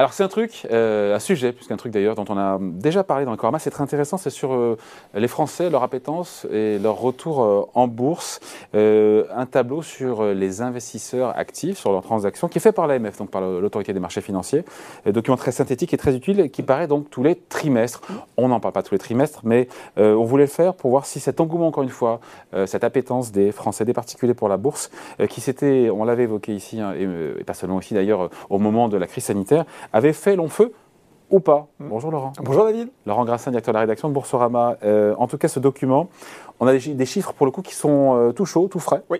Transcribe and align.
Alors 0.00 0.14
c'est 0.14 0.22
un 0.22 0.28
truc, 0.28 0.66
euh, 0.70 1.14
un 1.14 1.18
sujet, 1.18 1.52
puisqu'un 1.52 1.76
truc 1.76 1.92
d'ailleurs 1.92 2.14
dont 2.14 2.24
on 2.30 2.38
a 2.38 2.56
déjà 2.58 3.04
parlé 3.04 3.26
dans 3.26 3.32
le 3.32 3.36
Corama, 3.36 3.58
c'est 3.58 3.68
très 3.68 3.82
intéressant, 3.82 4.16
c'est 4.16 4.30
sur 4.30 4.54
euh, 4.54 4.78
les 5.12 5.28
Français, 5.28 5.68
leur 5.68 5.82
appétence 5.82 6.46
et 6.50 6.78
leur 6.78 6.98
retour 6.98 7.42
euh, 7.42 7.66
en 7.74 7.86
bourse. 7.86 8.40
Euh, 8.74 9.24
un 9.36 9.44
tableau 9.44 9.82
sur 9.82 10.22
euh, 10.22 10.32
les 10.32 10.62
investisseurs 10.62 11.36
actifs, 11.38 11.76
sur 11.76 11.92
leurs 11.92 12.00
transactions, 12.02 12.48
qui 12.48 12.56
est 12.56 12.62
fait 12.62 12.72
par 12.72 12.86
l'AMF, 12.86 13.18
donc 13.18 13.28
par 13.28 13.42
l'autorité 13.42 13.92
des 13.92 14.00
marchés 14.00 14.22
financiers. 14.22 14.64
Un 15.04 15.10
document 15.10 15.36
très 15.36 15.52
synthétique 15.52 15.92
et 15.92 15.98
très 15.98 16.16
utile, 16.16 16.50
qui 16.50 16.62
paraît 16.62 16.86
donc 16.86 17.10
tous 17.10 17.22
les 17.22 17.34
trimestres. 17.34 18.00
On 18.38 18.48
n'en 18.48 18.58
parle 18.58 18.72
pas 18.72 18.82
tous 18.82 18.94
les 18.94 18.98
trimestres, 18.98 19.40
mais 19.44 19.68
euh, 19.98 20.14
on 20.14 20.24
voulait 20.24 20.44
le 20.44 20.48
faire 20.48 20.72
pour 20.72 20.88
voir 20.88 21.04
si 21.04 21.20
cet 21.20 21.42
engouement, 21.42 21.66
encore 21.66 21.82
une 21.82 21.90
fois, 21.90 22.20
euh, 22.54 22.64
cette 22.64 22.84
appétence 22.84 23.32
des 23.32 23.52
Français, 23.52 23.84
des 23.84 23.92
particuliers 23.92 24.32
pour 24.32 24.48
la 24.48 24.56
bourse, 24.56 24.90
euh, 25.20 25.26
qui 25.26 25.42
s'était, 25.42 25.90
on 25.90 26.04
l'avait 26.04 26.22
évoqué 26.22 26.54
ici, 26.54 26.80
hein, 26.80 26.94
et, 26.98 27.04
euh, 27.04 27.38
et 27.38 27.44
pas 27.44 27.52
seulement 27.52 27.80
ici 27.80 27.92
d'ailleurs, 27.92 28.22
euh, 28.22 28.28
au 28.48 28.58
moment 28.58 28.88
de 28.88 28.96
la 28.96 29.06
crise 29.06 29.24
sanitaire, 29.24 29.66
avait 29.92 30.12
fait 30.12 30.36
long 30.36 30.48
feu 30.48 30.72
ou 31.30 31.40
pas. 31.40 31.68
Bonjour 31.78 32.10
Laurent. 32.10 32.32
Bonjour 32.42 32.64
David. 32.64 32.88
Laurent 33.06 33.24
Grassin, 33.24 33.50
directeur 33.50 33.72
de 33.72 33.76
la 33.76 33.80
rédaction 33.82 34.08
de 34.08 34.14
Boursorama. 34.14 34.76
Euh, 34.82 35.14
en 35.16 35.26
tout 35.28 35.38
cas, 35.38 35.48
ce 35.48 35.60
document, 35.60 36.08
on 36.60 36.66
a 36.66 36.72
des, 36.72 36.80
chi- 36.80 36.94
des 36.94 37.06
chiffres 37.06 37.32
pour 37.32 37.46
le 37.46 37.52
coup 37.52 37.62
qui 37.62 37.74
sont 37.74 38.16
euh, 38.16 38.32
tout 38.32 38.44
chauds, 38.46 38.68
tout 38.68 38.78
frais, 38.80 39.02
Oui. 39.10 39.18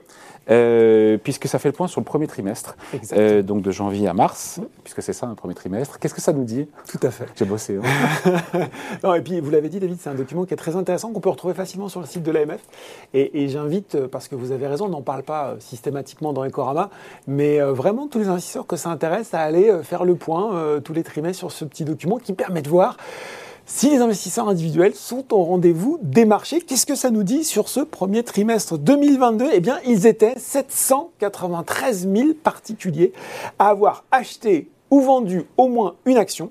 Euh, 0.50 1.16
puisque 1.22 1.46
ça 1.46 1.60
fait 1.60 1.68
le 1.68 1.72
point 1.74 1.86
sur 1.86 2.00
le 2.00 2.04
premier 2.04 2.26
trimestre, 2.26 2.76
euh, 3.12 3.40
donc 3.42 3.62
de 3.62 3.70
janvier 3.70 4.08
à 4.08 4.14
mars, 4.14 4.58
puisque 4.82 5.00
c'est 5.00 5.12
ça 5.12 5.26
un 5.26 5.34
premier 5.34 5.54
trimestre. 5.54 5.98
Qu'est-ce 6.00 6.14
que 6.14 6.20
ça 6.20 6.32
nous 6.32 6.42
dit? 6.44 6.66
Tout 6.88 6.98
à 7.06 7.10
fait. 7.12 7.26
J'ai 7.36 7.44
bossé. 7.44 7.78
hein. 7.78 8.60
Non, 9.04 9.14
et 9.14 9.20
puis, 9.20 9.38
vous 9.38 9.50
l'avez 9.50 9.68
dit, 9.68 9.78
David, 9.78 9.98
c'est 10.00 10.10
un 10.10 10.14
document 10.14 10.44
qui 10.46 10.54
est 10.54 10.56
très 10.56 10.74
intéressant, 10.74 11.12
qu'on 11.12 11.20
peut 11.20 11.28
retrouver 11.28 11.54
facilement 11.54 11.88
sur 11.88 12.00
le 12.00 12.06
site 12.06 12.24
de 12.24 12.32
l'AMF. 12.32 12.62
Et, 13.14 13.44
et 13.44 13.48
j'invite, 13.48 14.06
parce 14.06 14.26
que 14.26 14.34
vous 14.34 14.50
avez 14.50 14.66
raison, 14.66 14.86
on 14.86 14.90
n'en 14.90 15.02
parle 15.02 15.22
pas 15.22 15.54
systématiquement 15.60 16.32
dans 16.32 16.44
Ecorama, 16.44 16.90
mais 17.28 17.60
vraiment 17.60 18.08
tous 18.08 18.18
les 18.18 18.28
investisseurs 18.28 18.66
que 18.66 18.76
ça 18.76 18.88
intéresse 18.90 19.34
à 19.34 19.40
aller 19.42 19.72
faire 19.84 20.04
le 20.04 20.16
point 20.16 20.54
euh, 20.56 20.80
tous 20.80 20.94
les 20.94 21.04
trimestres 21.04 21.38
sur 21.38 21.52
ce 21.52 21.64
petit 21.64 21.84
document 21.84 22.16
qui 22.18 22.32
permet 22.32 22.62
de 22.62 22.68
voir 22.68 22.96
si 23.72 23.88
les 23.88 23.98
investisseurs 23.98 24.48
individuels 24.48 24.94
sont 24.94 25.32
au 25.32 25.44
rendez-vous 25.44 25.98
des 26.02 26.24
marchés. 26.24 26.60
Qu'est-ce 26.60 26.86
que 26.86 26.96
ça 26.96 27.10
nous 27.10 27.22
dit 27.22 27.44
sur 27.44 27.68
ce 27.68 27.80
premier 27.80 28.24
trimestre 28.24 28.76
2022 28.76 29.48
Eh 29.52 29.60
bien, 29.60 29.78
ils 29.86 30.06
étaient 30.06 30.34
793 30.36 32.08
000 32.12 32.34
particuliers 32.34 33.12
à 33.58 33.68
avoir 33.68 34.04
acheté 34.10 34.68
ou 34.90 35.00
vendu 35.00 35.44
au 35.56 35.68
moins 35.68 35.94
une 36.04 36.16
action. 36.16 36.50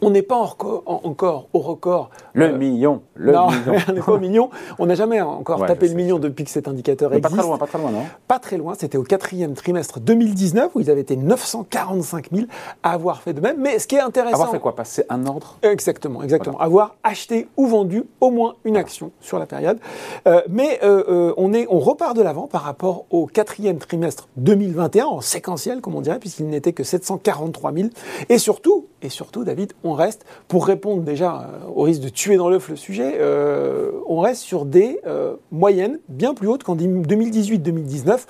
On 0.00 0.10
n'est 0.10 0.22
pas 0.22 0.36
encore, 0.36 0.82
en- 0.86 1.00
encore 1.04 1.48
au 1.52 1.58
record. 1.60 2.10
Le 2.32 2.46
euh, 2.46 2.56
million, 2.58 3.02
le 3.14 3.32
non, 3.32 3.48
million. 3.50 3.72
on 3.88 3.92
n'est 3.92 4.00
pas 4.00 4.12
au 4.12 4.18
million. 4.18 4.50
On 4.78 4.86
n'a 4.86 4.94
jamais 4.94 5.20
encore 5.20 5.60
Ouais, 5.60 5.68
tapé 5.68 5.88
le 5.88 5.94
million 5.94 6.18
depuis 6.18 6.44
que 6.44 6.50
cet 6.50 6.68
indicateur 6.68 7.10
Mais 7.10 7.20
pas 7.20 7.28
existe. 7.28 7.40
très 7.40 7.48
loin, 7.48 7.58
pas 7.58 7.66
très 7.66 7.78
loin, 7.78 7.90
non 7.90 8.04
Pas 8.28 8.38
très 8.38 8.56
loin, 8.56 8.74
c'était 8.78 8.98
au 8.98 9.02
quatrième 9.02 9.54
trimestre 9.54 10.00
2019 10.00 10.70
où 10.74 10.80
ils 10.80 10.90
avaient 10.90 11.00
été 11.00 11.16
945 11.16 12.30
000 12.32 12.46
à 12.82 12.92
avoir 12.92 13.22
fait 13.22 13.32
de 13.32 13.40
même. 13.40 13.56
Mais 13.60 13.78
ce 13.78 13.86
qui 13.86 13.96
est 13.96 14.00
intéressant, 14.00 14.34
Avoir 14.34 14.50
fait 14.50 14.60
quoi? 14.60 14.74
Passer 14.74 15.04
un 15.08 15.26
ordre? 15.26 15.58
Exactement, 15.62 16.22
exactement. 16.22 16.58
Avoir 16.60 16.96
acheté 17.02 17.48
ou 17.56 17.66
vendu 17.66 18.04
au 18.20 18.30
moins 18.30 18.54
une 18.64 18.76
action 18.76 19.10
sur 19.20 19.38
la 19.38 19.46
période. 19.46 19.78
Euh, 20.26 20.42
mais 20.48 20.80
euh, 20.82 21.32
on, 21.36 21.52
est, 21.52 21.66
on 21.70 21.78
repart 21.78 22.16
de 22.16 22.22
l'avant 22.22 22.46
par 22.46 22.62
rapport 22.62 23.04
au 23.10 23.26
quatrième 23.26 23.78
trimestre 23.78 24.28
2021, 24.36 25.06
en 25.06 25.20
séquentiel, 25.20 25.80
comme 25.80 25.94
on 25.94 26.00
dirait, 26.00 26.18
puisqu'il 26.18 26.48
n'était 26.48 26.72
que 26.72 26.82
743 26.84 27.72
000. 27.72 27.88
Et 28.28 28.38
surtout, 28.38 28.86
et 29.02 29.08
surtout, 29.08 29.44
David, 29.44 29.72
on 29.84 29.92
reste, 29.92 30.24
pour 30.48 30.66
répondre 30.66 31.02
déjà 31.02 31.42
euh, 31.42 31.68
au 31.74 31.82
risque 31.82 32.00
de 32.00 32.08
tuer 32.08 32.36
dans 32.36 32.48
l'œuf 32.48 32.70
le 32.70 32.76
sujet, 32.76 33.18
euh, 33.20 33.92
on 34.08 34.20
reste 34.20 34.42
sur 34.42 34.64
des 34.64 34.98
euh, 35.06 35.34
moyennes 35.52 36.00
bien 36.08 36.34
plus 36.34 36.48
hautes 36.48 36.64
qu'en 36.64 36.74
2018-2019, 36.74 38.20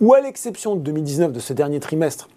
où 0.00 0.14
à 0.14 0.20
l'exception 0.20 0.76
de 0.76 0.80
2019, 0.80 1.32
de 1.32 1.40
ce 1.40 1.52
dernier 1.52 1.80
trimestre, 1.80 2.28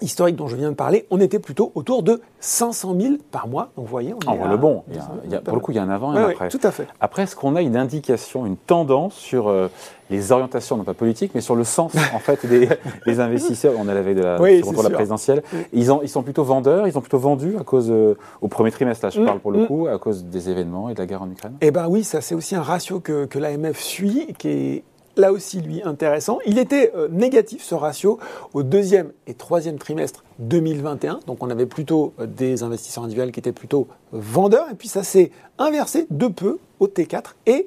historique 0.00 0.36
dont 0.36 0.48
je 0.48 0.56
viens 0.56 0.70
de 0.70 0.74
parler, 0.74 1.06
on 1.10 1.20
était 1.20 1.38
plutôt 1.38 1.72
autour 1.74 2.02
de 2.02 2.20
500 2.40 2.94
000 3.00 3.14
par 3.30 3.48
mois. 3.48 3.70
Donc 3.76 3.86
vous 3.86 3.90
voyez, 3.90 4.14
on 4.14 4.30
En 4.30 4.34
est 4.34 4.42
à- 4.42 4.48
le 4.48 4.56
bon. 4.56 4.82
Il 4.88 4.96
y 4.96 4.98
a- 4.98 5.08
il 5.24 5.30
y 5.30 5.34
a- 5.34 5.40
pour 5.40 5.54
le 5.54 5.60
coup, 5.60 5.72
il 5.72 5.76
y 5.76 5.78
a 5.78 5.82
un 5.82 5.88
avant 5.90 6.12
et 6.12 6.16
Ouais, 6.16 6.22
un 6.22 6.26
ouais, 6.28 6.32
après. 6.34 6.48
tout 6.48 6.60
à 6.62 6.70
fait. 6.70 6.86
Après, 7.00 7.22
est-ce 7.22 7.34
qu'on 7.36 7.56
a 7.56 7.62
une 7.62 7.76
indication, 7.76 8.46
une 8.46 8.56
tendance 8.56 9.14
sur 9.14 9.48
euh, 9.48 9.68
les 10.10 10.30
orientations, 10.32 10.76
non 10.76 10.84
pas 10.84 10.94
politiques, 10.94 11.32
mais 11.34 11.40
sur 11.40 11.54
le 11.56 11.64
sens 11.64 11.92
en 12.14 12.18
fait 12.18 12.44
des, 12.46 12.68
des 13.06 13.20
investisseurs? 13.20 13.74
On 13.78 13.88
est 13.88 13.90
à 13.90 13.94
la 13.94 14.02
veille 14.02 14.14
de 14.14 14.22
la, 14.22 14.40
Oui, 14.40 14.60
de 14.62 14.82
la 14.82 14.90
présidentielle. 14.90 15.42
Ils, 15.72 15.90
ont- 15.90 16.00
ils 16.02 16.08
sont 16.08 16.22
plutôt 16.22 16.44
vendeurs, 16.44 16.86
ils 16.86 16.96
ont 16.96 17.00
plutôt 17.00 17.18
vendu 17.18 17.56
à 17.58 17.64
cause 17.64 17.88
euh, 17.90 18.14
au 18.40 18.48
premier 18.48 18.70
trimestre, 18.70 19.04
là, 19.06 19.10
je 19.10 19.20
Mm, 19.20 19.24
parle 19.26 19.40
pour 19.40 19.50
le 19.52 19.62
mm. 19.62 19.66
coup, 19.66 19.86
à 19.88 19.98
cause 19.98 20.24
des 20.24 20.50
événements 20.50 20.88
et 20.90 20.94
de 20.94 20.98
la 20.98 21.06
guerre 21.06 21.22
en 21.22 21.30
Ukraine. 21.30 21.54
Eh 21.60 21.70
bien 21.70 21.86
oui, 21.88 22.04
ça 22.04 22.20
c'est 22.20 22.34
aussi 22.34 22.54
un 22.54 22.62
ratio 22.62 23.00
que, 23.00 23.24
que 23.24 23.38
l'AMF 23.38 23.80
suit, 23.80 24.34
qui 24.38 24.48
est 24.48 24.84
là 25.16 25.32
aussi 25.32 25.60
lui 25.60 25.82
intéressant. 25.82 26.38
Il 26.46 26.58
était 26.58 26.92
euh, 26.94 27.08
négatif 27.10 27.62
ce 27.62 27.74
ratio 27.74 28.18
au 28.54 28.62
deuxième 28.62 29.12
et 29.26 29.34
troisième 29.34 29.78
trimestre 29.78 30.24
2021, 30.38 31.20
donc 31.26 31.42
on 31.42 31.50
avait 31.50 31.66
plutôt 31.66 32.12
euh, 32.20 32.26
des 32.26 32.62
investisseurs 32.62 33.04
individuels 33.04 33.32
qui 33.32 33.40
étaient 33.40 33.52
plutôt 33.52 33.88
vendeurs, 34.12 34.66
et 34.70 34.74
puis 34.74 34.88
ça 34.88 35.02
s'est 35.02 35.30
inversé 35.58 36.06
de 36.10 36.26
peu 36.28 36.58
au 36.80 36.86
T4 36.86 37.34
et 37.46 37.66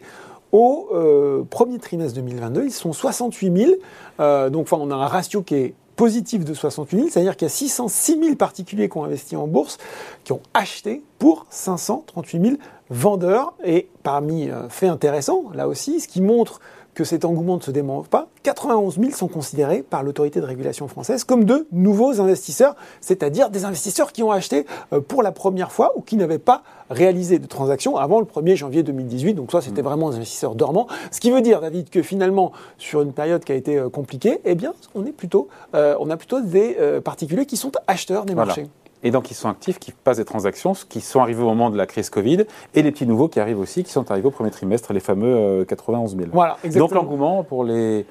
au 0.52 0.90
euh, 0.94 1.44
premier 1.50 1.78
trimestre 1.80 2.16
2022, 2.16 2.66
ils 2.66 2.72
sont 2.72 2.94
68 2.94 3.58
000, 3.58 3.72
euh, 4.20 4.50
donc 4.50 4.68
on 4.72 4.90
a 4.92 4.96
un 4.96 5.08
ratio 5.08 5.44
qui 5.44 5.56
est 5.56 5.74
positif 5.96 6.46
de 6.46 6.54
68 6.54 6.98
000, 6.98 7.10
c'est-à-dire 7.10 7.36
qu'il 7.36 7.46
y 7.46 7.52
a 7.52 7.54
606 7.54 8.20
000 8.20 8.36
particuliers 8.36 8.90
qui 8.90 8.98
ont 8.98 9.04
investi 9.04 9.36
en 9.36 9.48
bourse, 9.48 9.78
qui 10.24 10.32
ont 10.32 10.42
acheté 10.54 11.04
pour 11.20 11.46
538 11.50 12.42
000 12.42 12.56
vendeurs. 12.90 13.54
Et 13.66 13.90
parmi 14.02 14.50
faits 14.70 14.90
intéressants, 14.90 15.44
là 15.54 15.68
aussi, 15.68 16.00
ce 16.00 16.08
qui 16.08 16.22
montre 16.22 16.62
que 17.00 17.06
cet 17.06 17.24
engouement 17.24 17.56
ne 17.56 17.62
se 17.62 17.72
dément 17.72 18.04
pas, 18.04 18.28
91 18.44 19.00
000 19.00 19.12
sont 19.12 19.30
considérés 19.30 19.84
par 19.84 20.04
l'autorité 20.04 20.42
de 20.42 20.46
régulation 20.46 20.90
française 20.90 21.24
comme 21.24 21.46
de 21.46 21.66
nouveaux 21.72 22.20
investisseurs, 22.20 22.76
c'est-à-dire 23.00 23.50
des 23.50 23.64
investisseurs 23.64 24.12
qui 24.12 24.22
ont 24.22 24.32
acheté 24.32 24.66
euh, 24.92 25.00
pour 25.00 25.24
la 25.24 25.32
première 25.32 25.72
fois 25.72 25.94
ou 25.96 26.02
qui 26.02 26.18
n'avaient 26.18 26.40
pas 26.40 26.62
réalisé 26.90 27.40
de 27.40 27.46
transactions 27.46 27.96
avant 27.96 28.20
le 28.20 28.26
1er 28.26 28.58
janvier 28.58 28.84
2018. 28.84 29.36
Donc 29.36 29.54
ça, 29.54 29.62
c'était 29.62 29.82
vraiment 29.82 30.10
des 30.10 30.18
investisseurs 30.18 30.56
dormants. 30.56 30.88
Ce 31.12 31.22
qui 31.22 31.32
veut 31.32 31.42
dire, 31.42 31.62
David, 31.62 31.90
que 31.90 32.02
finalement, 32.02 32.52
sur 32.78 33.02
une 33.02 33.14
période 33.14 33.46
qui 33.46 33.54
a 33.54 33.56
été 33.56 33.78
euh, 33.78 33.88
compliquée, 33.88 34.42
eh 34.44 34.56
bien, 34.56 34.74
on, 34.94 35.06
est 35.06 35.14
plutôt, 35.14 35.48
euh, 35.76 35.96
on 36.02 36.10
a 36.10 36.18
plutôt 36.18 36.42
des 36.42 36.76
euh, 36.82 37.00
particuliers 37.00 37.46
qui 37.46 37.56
sont 37.56 37.72
acheteurs 37.88 38.26
des 38.26 38.34
Voilà. 38.34 38.48
marchés. 38.48 38.68
Et 39.04 39.12
donc, 39.12 39.32
ils 39.32 39.34
sont 39.34 39.50
actifs, 39.50 39.80
qui 39.80 39.92
passent 39.92 40.18
des 40.18 40.26
transactions, 40.26 40.74
qui 40.88 41.02
sont 41.02 41.22
arrivés 41.22 41.42
au 41.42 41.48
moment 41.48 41.70
de 41.70 41.78
la 41.78 41.86
crise 41.86 42.10
Covid, 42.10 42.46
et 42.76 42.82
les 42.82 42.92
petits 42.92 43.06
nouveaux 43.06 43.28
qui 43.30 43.40
arrivent 43.40 43.60
aussi, 43.60 43.84
qui 43.84 43.92
sont 43.92 44.12
arrivés 44.12 44.28
au 44.28 44.32
premier 44.32 44.52
trimestre, 44.52 44.92
les 44.94 45.00
fameux 45.00 45.36
euh, 45.36 45.66
91 45.66 46.16
000. 46.16 46.30
Voilà, 46.34 46.54
donc, 46.54 46.66
exactement. 46.66 47.02
l'engouement 47.02 47.44
pour 47.44 47.64
les. 47.64 48.06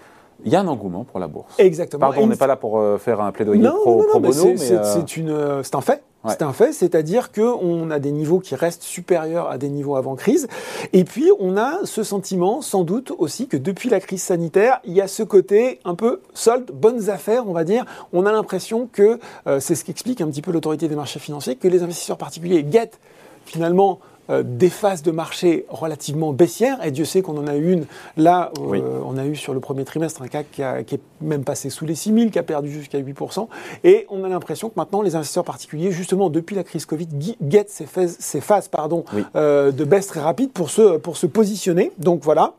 Il 0.45 0.53
y 0.53 0.57
a 0.57 0.61
un 0.61 0.69
engouement 0.69 1.05
pour 1.05 1.19
la 1.19 1.27
bourse. 1.27 1.55
Exactement. 1.59 2.01
Pardon, 2.01 2.23
on 2.23 2.27
n'est 2.29 2.37
pas 2.37 2.47
là 2.47 2.57
pour 2.57 2.79
euh, 2.79 2.97
faire 2.99 3.21
un 3.21 3.33
plaidoyer 3.33 3.63
Non, 3.63 3.75
pro, 3.75 3.97
non, 3.97 4.03
non, 4.03 4.09
pro 4.11 4.21
bono, 4.21 4.33
c'est- 4.33 4.49
mais, 4.51 4.57
c'est 4.57 4.75
euh, 4.75 5.29
euh, 5.29 5.63
c'est 5.65 5.75
un 5.75 5.81
fait. 5.81 6.03
Ouais. 6.25 6.33
C'est 6.33 6.43
un 6.43 6.53
fait, 6.53 6.73
c'est-à-dire 6.73 7.31
qu'on 7.33 7.91
a 7.91 7.99
des 8.01 8.11
niveaux 8.11 8.41
qui 8.41 8.55
restent 8.57 8.83
supérieurs 8.83 9.49
à 9.51 9.57
des 9.59 9.69
niveaux 9.69 9.95
avant 9.97 10.17
crise. 10.17 10.49
Et 10.93 11.05
puis, 11.05 11.31
on 11.39 11.57
a 11.57 11.79
ce 11.85 12.03
sentiment, 12.03 12.61
sans 12.61 12.83
doute 12.83 13.13
aussi, 13.19 13.47
que 13.47 13.57
depuis 13.57 13.89
la 13.89 14.01
crise 14.01 14.23
sanitaire, 14.23 14.81
il 14.85 14.95
y 14.95 15.01
a 15.01 15.07
ce 15.09 15.23
côté 15.23 15.79
un 15.85 15.95
peu 15.95 16.21
solde, 16.35 16.71
bonnes 16.73 17.09
affaires, 17.11 17.49
on 17.49 17.53
va 17.53 17.63
dire. 17.65 17.85
On 18.13 18.27
a 18.27 18.33
l'impression 18.33 18.89
que, 18.93 19.19
euh, 19.47 19.61
c'est 19.61 19.75
ce 19.77 19.85
qu'explique 19.85 20.21
un 20.21 20.27
petit 20.27 20.43
peu 20.43 20.51
l'autorité 20.51 20.89
des 20.89 20.97
marchés 20.97 21.21
financiers, 21.21 21.55
que 21.57 21.69
les 21.69 21.83
investisseurs 21.85 22.19
particuliers 22.19 22.65
guettent 22.65 22.99
finalement 23.45 24.01
euh, 24.31 24.43
des 24.45 24.69
phases 24.71 25.03
de 25.03 25.11
marché 25.11 25.65
relativement 25.69 26.33
baissières, 26.33 26.85
et 26.85 26.91
Dieu 26.91 27.05
sait 27.05 27.23
qu'on 27.23 27.37
en 27.39 27.47
a 27.47 27.57
eu 27.57 27.73
une 27.73 27.87
là, 28.17 28.51
euh, 28.59 28.63
Oui. 28.63 28.83
on 29.05 29.17
a 29.17 29.25
eu 29.27 29.37
sur 29.37 29.55
le 29.55 29.61
premier 29.61 29.85
trimestre 29.85 30.23
un 30.23 30.29
CAC 30.29 30.51
qui, 30.51 30.63
a- 30.63 30.83
qui 30.83 30.97
est 30.97 31.01
même 31.21 31.45
passé 31.45 31.71
sous 31.71 31.87
les 31.87 31.95
6000, 31.95 32.31
qui 32.31 32.39
a 32.39 32.43
perdu 32.43 32.71
jusqu'à 32.71 32.99
8%, 32.99 33.49
et 33.85 34.07
on 34.11 34.25
a 34.25 34.29
l'impression 34.29 34.69
que 34.69 34.75
maintenant 34.77 35.03
les 35.03 35.17
investisseurs 35.17 35.45
particuliers, 35.45 35.91
justement 35.93 36.31
depuis 36.31 36.57
la 36.57 36.65
crise 36.65 36.85
Covid, 36.87 37.09
guettent 37.43 37.71
ces 37.71 37.87
phases, 37.87 38.17
ces 38.19 38.41
phases 38.41 38.69
pardon, 38.69 39.05
Oui. 39.15 39.25
euh, 39.37 39.73
de 39.73 39.85
baisse 39.85 40.07
très 40.09 40.21
rapide 40.21 40.53
pour 40.53 40.71
se, 40.71 40.97
pour 40.99 41.17
se 41.17 41.27
positionner. 41.27 41.93
Donc 41.99 42.23
voilà, 42.23 42.55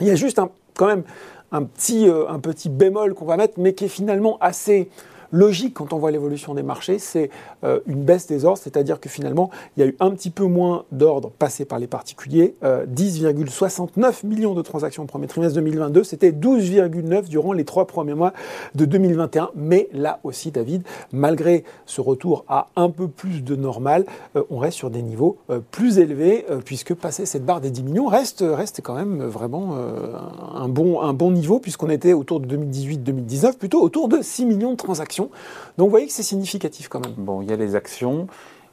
il 0.00 0.06
y 0.06 0.10
a 0.10 0.14
juste 0.14 0.38
un, 0.38 0.48
quand 0.76 0.86
même 0.86 1.02
un 1.50 1.62
petit, 1.64 2.08
euh, 2.08 2.28
un 2.28 2.38
petit 2.38 2.68
bémol 2.68 3.14
qu'on 3.14 3.24
va 3.24 3.36
mettre, 3.36 3.54
mais 3.58 3.72
qui 3.72 3.86
est 3.86 3.88
finalement 3.88 4.36
assez 4.40 4.88
logique 5.32 5.74
quand 5.74 5.92
on 5.92 5.98
voit 5.98 6.10
l'évolution 6.10 6.54
des 6.54 6.62
marchés, 6.62 6.98
c'est 6.98 7.30
euh, 7.64 7.80
une 7.86 8.02
baisse 8.02 8.26
des 8.26 8.44
ordres, 8.44 8.58
c'est-à-dire 8.58 9.00
que 9.00 9.08
finalement, 9.08 9.50
il 9.76 9.80
y 9.80 9.82
a 9.84 9.86
eu 9.86 9.96
un 10.00 10.10
petit 10.10 10.30
peu 10.30 10.44
moins 10.44 10.84
d'ordres 10.92 11.30
passés 11.30 11.64
par 11.64 11.78
les 11.78 11.86
particuliers, 11.86 12.54
euh, 12.64 12.86
10,69 12.86 14.26
millions 14.26 14.54
de 14.54 14.62
transactions 14.62 15.02
au 15.02 15.06
premier 15.06 15.26
trimestre 15.26 15.54
2022, 15.56 16.04
c'était 16.04 16.30
12,9 16.30 17.28
durant 17.28 17.52
les 17.52 17.64
trois 17.64 17.86
premiers 17.86 18.14
mois 18.14 18.32
de 18.74 18.84
2021, 18.84 19.50
mais 19.54 19.88
là 19.92 20.20
aussi, 20.24 20.50
David, 20.50 20.82
malgré 21.12 21.64
ce 21.86 22.00
retour 22.00 22.44
à 22.48 22.68
un 22.76 22.90
peu 22.90 23.08
plus 23.08 23.42
de 23.42 23.56
normal, 23.56 24.04
euh, 24.36 24.42
on 24.50 24.58
reste 24.58 24.78
sur 24.78 24.90
des 24.90 25.02
niveaux 25.02 25.38
euh, 25.50 25.60
plus 25.70 25.98
élevés, 25.98 26.46
euh, 26.50 26.60
puisque 26.64 26.94
passer 26.94 27.26
cette 27.26 27.44
barre 27.44 27.60
des 27.60 27.70
10 27.70 27.82
millions 27.82 28.06
reste, 28.06 28.44
reste 28.46 28.80
quand 28.82 28.94
même 28.94 29.22
vraiment 29.22 29.74
euh, 29.76 30.12
un, 30.54 30.68
bon, 30.68 31.00
un 31.00 31.12
bon 31.12 31.30
niveau, 31.30 31.58
puisqu'on 31.58 31.90
était 31.90 32.12
autour 32.12 32.40
de 32.40 32.56
2018-2019, 32.56 33.56
plutôt 33.56 33.82
autour 33.82 34.08
de 34.08 34.20
6 34.22 34.46
millions 34.46 34.72
de 34.72 34.76
transactions. 34.76 35.17
Donc 35.24 35.86
vous 35.86 35.90
voyez 35.90 36.06
que 36.06 36.12
c'est 36.12 36.22
significatif 36.22 36.88
quand 36.88 37.00
même. 37.00 37.14
Bon, 37.16 37.42
il 37.42 37.50
y 37.50 37.52
a 37.52 37.56
les 37.56 37.74
actions. 37.74 38.26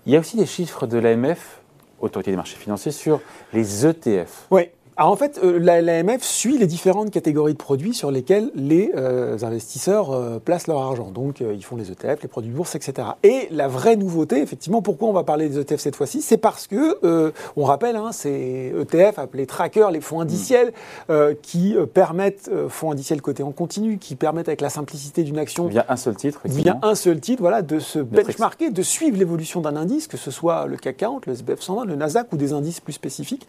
Il 0.05 0.13
y 0.13 0.15
a 0.15 0.19
aussi 0.19 0.37
des 0.37 0.45
chiffres 0.45 0.87
de 0.87 0.97
l'AMF, 0.97 1.61
Autorité 1.99 2.31
des 2.31 2.37
marchés 2.37 2.57
financiers, 2.57 2.91
sur 2.91 3.21
les 3.53 3.85
ETF. 3.85 4.47
Oui. 4.51 4.69
Alors 4.97 5.11
en 5.11 5.17
fait, 5.17 5.41
euh, 5.43 5.59
la- 5.59 5.81
l'AMF 5.81 6.23
suit 6.23 6.57
les 6.57 6.67
différentes 6.67 7.11
catégories 7.11 7.51
de 7.51 7.57
produits 7.57 7.93
sur 7.93 8.11
lesquels 8.11 8.49
les 8.55 8.91
euh, 8.95 9.37
investisseurs 9.41 10.11
euh, 10.11 10.39
placent 10.39 10.67
leur 10.67 10.79
argent. 10.79 11.11
Donc 11.11 11.41
euh, 11.41 11.53
ils 11.53 11.65
font 11.65 11.75
les 11.75 11.91
ETF, 11.91 12.21
les 12.21 12.29
produits 12.29 12.49
de 12.49 12.55
bourse, 12.55 12.75
etc. 12.75 13.09
Et 13.23 13.49
la 13.51 13.67
vraie 13.67 13.97
nouveauté, 13.97 14.41
effectivement, 14.41 14.81
pourquoi 14.81 15.09
on 15.09 15.11
va 15.11 15.23
parler 15.23 15.49
des 15.49 15.59
ETF 15.59 15.81
cette 15.81 15.97
fois-ci, 15.97 16.21
c'est 16.21 16.37
parce 16.37 16.67
que, 16.67 17.33
on 17.57 17.63
rappelle, 17.65 17.97
hein, 17.97 18.11
c'est 18.13 18.71
ETF 18.79 19.19
appelés 19.19 19.45
trackers, 19.45 19.91
les 19.91 19.99
fonds 19.99 20.21
indiciels, 20.21 20.71
euh, 21.09 21.33
qui 21.41 21.75
permettent, 21.93 22.49
fonds 22.69 22.91
indiciels 22.91 23.21
cotés 23.21 23.43
en 23.43 23.51
continu, 23.51 23.97
qui 23.97 24.15
permettent 24.15 24.47
avec 24.47 24.61
la 24.61 24.69
simplicité 24.69 25.23
d'une 25.23 25.39
action 25.39 25.67
Via 25.67 25.85
un 25.89 25.97
seul 25.97 26.15
titre. 26.15 26.39
via 26.45 26.79
un 26.83 26.95
seul 26.95 27.19
titre, 27.19 27.41
voilà, 27.41 27.61
de 27.61 27.79
se 27.79 27.99
benchmarker, 27.99 28.69
de 28.69 28.81
suivre 28.81 29.17
l'évolution 29.17 29.59
d'un 29.59 29.75
indice, 29.75 30.07
que 30.07 30.15
ce 30.17 30.31
soit 30.31 30.67
le 30.67 30.77
CAC 30.77 30.95
40, 30.97 31.25
le 31.25 31.33
SBF 31.33 31.59
120, 31.59 31.83
le 31.83 31.95
Nasdaq 31.97 32.31
ou 32.31 32.37
des 32.37 32.53
indices 32.53 32.79
plus 32.79 32.93
spécifiques. 32.93 33.45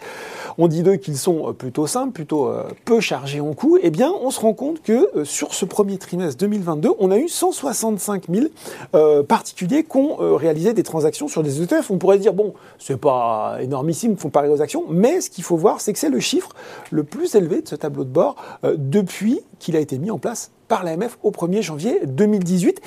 On 0.58 0.66
dit 0.66 0.82
d'eux 0.82 0.96
qu'ils 0.96 1.16
sont 1.16 1.35
euh, 1.48 1.52
plutôt 1.52 1.86
simples, 1.86 2.12
plutôt 2.12 2.48
euh, 2.48 2.64
peu 2.84 3.00
chargés 3.00 3.40
en 3.40 3.52
coûts. 3.54 3.78
Eh 3.82 3.90
bien, 3.90 4.12
on 4.22 4.30
se 4.30 4.40
rend 4.40 4.54
compte 4.54 4.82
que 4.82 5.10
euh, 5.16 5.24
sur 5.24 5.54
ce 5.54 5.64
premier 5.64 5.98
trimestre 5.98 6.38
2022, 6.38 6.90
on 6.98 7.10
a 7.10 7.18
eu 7.18 7.28
165 7.28 8.24
000 8.30 8.46
euh, 8.94 9.22
particuliers 9.22 9.84
qui 9.84 9.96
ont 9.96 10.16
réalisé 10.36 10.72
des 10.72 10.82
transactions 10.82 11.28
sur 11.28 11.42
des 11.42 11.62
ETF. 11.62 11.90
On 11.90 11.98
pourrait 11.98 12.18
dire, 12.18 12.32
bon, 12.32 12.54
c'est 12.78 13.00
pas 13.00 13.58
énormissime 13.60 14.16
comparé 14.16 14.48
aux 14.48 14.62
actions, 14.62 14.84
mais 14.88 15.20
ce 15.20 15.30
qu'il 15.30 15.44
faut 15.44 15.56
voir, 15.56 15.80
c'est 15.80 15.92
que 15.92 15.98
c'est 15.98 16.08
le 16.08 16.20
chiffre 16.20 16.50
le 16.90 17.04
plus 17.04 17.34
élevé 17.34 17.62
de 17.62 17.68
ce 17.68 17.74
tableau 17.74 18.04
de 18.04 18.10
bord 18.10 18.36
depuis 18.64 19.40
qu'il 19.58 19.76
a 19.76 19.80
été 19.80 19.98
mis 19.98 20.10
en 20.10 20.18
place 20.18 20.50
par 20.68 20.84
l'AMF 20.84 21.18
au 21.22 21.30
1er 21.30 21.62
janvier 21.62 22.00
2018. 22.06 22.80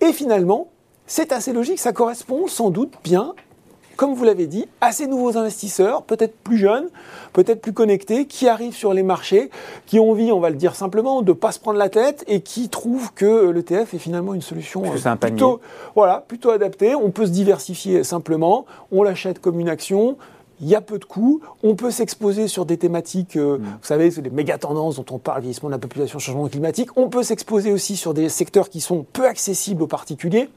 Et 0.00 0.12
finalement, 0.12 0.68
c'est 1.06 1.32
assez 1.32 1.52
logique, 1.52 1.78
ça 1.78 1.92
correspond 1.92 2.46
sans 2.46 2.70
doute 2.70 2.94
bien, 3.02 3.34
comme 4.00 4.14
vous 4.14 4.24
l'avez 4.24 4.46
dit, 4.46 4.64
à 4.80 4.92
ces 4.92 5.06
nouveaux 5.06 5.36
investisseurs, 5.36 6.04
peut-être 6.04 6.34
plus 6.34 6.56
jeunes, 6.56 6.88
peut-être 7.34 7.60
plus 7.60 7.74
connectés, 7.74 8.24
qui 8.24 8.48
arrivent 8.48 8.74
sur 8.74 8.94
les 8.94 9.02
marchés, 9.02 9.50
qui 9.84 10.00
ont 10.00 10.12
envie, 10.12 10.32
on 10.32 10.40
va 10.40 10.48
le 10.48 10.56
dire 10.56 10.74
simplement, 10.74 11.20
de 11.20 11.32
ne 11.32 11.34
pas 11.34 11.52
se 11.52 11.60
prendre 11.60 11.76
la 11.78 11.90
tête 11.90 12.24
et 12.26 12.40
qui 12.40 12.70
trouvent 12.70 13.12
que 13.12 13.50
l'ETF 13.50 13.92
est 13.92 13.98
finalement 13.98 14.32
une 14.32 14.40
solution 14.40 14.84
euh, 14.84 15.16
panier. 15.16 15.18
plutôt, 15.18 15.60
voilà, 15.94 16.24
plutôt 16.26 16.48
adaptée. 16.48 16.94
On 16.94 17.10
peut 17.10 17.26
se 17.26 17.30
diversifier 17.30 18.02
simplement, 18.02 18.64
on 18.90 19.02
l'achète 19.02 19.38
comme 19.38 19.60
une 19.60 19.68
action. 19.68 20.16
Il 20.62 20.68
y 20.68 20.74
a 20.74 20.80
peu 20.80 20.98
de 20.98 21.04
coûts, 21.04 21.42
on 21.62 21.74
peut 21.74 21.90
s'exposer 21.90 22.48
sur 22.48 22.64
des 22.64 22.78
thématiques, 22.78 23.36
euh, 23.36 23.58
Mm. 23.58 23.62
vous 23.64 23.86
savez, 23.86 24.10
c'est 24.10 24.22
les 24.22 24.30
méga 24.30 24.56
tendances 24.56 24.96
dont 24.96 25.04
on 25.10 25.18
parle, 25.18 25.42
vieillissement 25.42 25.68
de 25.68 25.74
la 25.74 25.78
population, 25.78 26.18
changement 26.18 26.48
climatique. 26.48 26.88
On 26.96 27.10
peut 27.10 27.22
s'exposer 27.22 27.70
aussi 27.70 27.96
sur 27.96 28.14
des 28.14 28.30
secteurs 28.30 28.70
qui 28.70 28.80
sont 28.80 29.04
peu 29.12 29.26
accessibles 29.26 29.82
aux 29.82 29.86
particuliers 29.86 30.48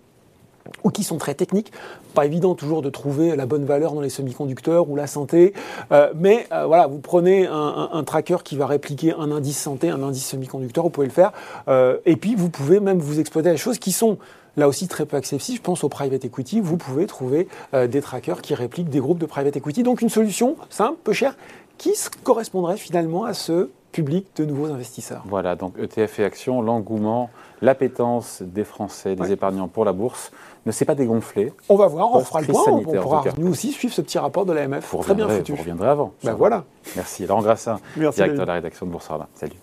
ou 0.84 0.90
qui 0.90 1.04
sont 1.04 1.18
très 1.18 1.34
techniques. 1.34 1.72
Pas 2.14 2.26
évident 2.26 2.56
toujours 2.56 2.82
de 2.82 2.90
trouver 2.90 3.36
la 3.36 3.46
bonne 3.46 3.66
valeur 3.66 3.94
dans 3.94 4.02
les 4.02 4.10
semi-conducteurs 4.10 4.90
ou 4.90 4.96
la 4.96 5.08
santé, 5.08 5.54
Euh, 5.92 6.12
mais 6.16 6.48
euh, 6.52 6.66
voilà, 6.66 6.88
vous 6.88 7.00
prenez 7.00 7.48
un, 7.48 8.04
tracker 8.04 8.38
qui 8.44 8.56
va 8.56 8.66
répliquer 8.68 9.14
un 9.14 9.32
indice 9.32 9.58
santé, 9.60 9.90
un 9.90 10.02
indice 10.04 10.26
semi-conducteur, 10.28 10.84
vous 10.84 10.90
pouvez 10.90 11.08
le 11.08 11.14
faire, 11.14 11.32
Euh, 11.68 11.98
et 12.06 12.16
puis 12.16 12.36
vous 12.36 12.50
pouvez 12.50 12.80
même 12.80 13.00
vous 13.00 13.20
exploiter 13.20 13.50
à 13.50 13.52
des 13.52 13.58
choses 13.58 13.80
qui 13.80 13.92
sont 13.92 14.18
là 14.56 14.68
aussi 14.68 14.88
très 14.88 15.06
peu 15.06 15.18
accessibles. 15.18 15.58
Je 15.58 15.64
pense 15.64 15.84
au 15.84 15.90
private 15.90 16.24
equity, 16.26 16.60
vous 16.60 16.78
pouvez 16.78 17.08
trouver 17.08 17.48
des 17.74 18.02
trackers 18.02 18.42
qui 18.42 18.54
répliquent 18.54 18.90
des 18.90 19.00
groupes 19.00 19.18
de 19.18 19.26
private 19.26 19.56
equity. 19.56 19.82
Donc 19.82 20.02
une 20.02 20.10
solution 20.10 20.58
simple, 20.70 20.98
peu 21.04 21.14
chère, 21.14 21.36
qui 21.80 21.92
correspondrait 22.24 22.78
finalement 22.78 23.24
à 23.24 23.34
ce 23.34 23.70
public 23.94 24.28
de 24.36 24.44
nouveaux 24.44 24.66
investisseurs. 24.72 25.24
Voilà, 25.26 25.56
donc 25.56 25.76
ETF 25.80 26.20
et 26.20 26.26
actions, 26.26 26.62
l'engouement, 26.62 27.30
l'appétence 27.62 28.42
des 28.42 28.66
Français, 28.66 29.16
des 29.16 29.22
Ouais. 29.22 29.32
épargnants 29.32 29.70
pour 29.70 29.86
la 29.86 29.94
bourse 29.94 30.32
ne 30.66 30.72
s'est 30.74 30.84
pas 30.84 30.96
dégonflé. 30.96 31.54
On 31.70 31.78
va 31.78 31.88
voir, 31.88 32.14
on 32.14 32.20
fera 32.20 32.42
le 32.42 32.48
point, 32.48 32.64
on 32.68 32.82
pourra 32.82 33.24
nous 33.38 33.52
aussi 33.52 33.72
suivre 33.72 33.94
ce 33.94 34.02
petit 34.02 34.18
rapport 34.20 34.46
de 34.46 34.52
l'AMF. 34.52 34.94
Très 35.02 35.14
bien 35.16 35.30
foutu. 35.30 35.54
vous 35.54 35.60
reviendrez 35.60 35.88
avant. 35.88 36.12
Ben 36.24 36.34
voilà. 36.34 36.66
Merci. 36.98 37.26
Laurent 37.26 37.42
Grassin, 37.42 37.80
Merci, 37.96 38.18
directeur 38.18 38.44
de 38.46 38.48
la 38.50 38.54
rédaction 38.56 38.86
de 38.86 38.92
Boursorama. 38.92 39.30
Salut. 39.36 39.54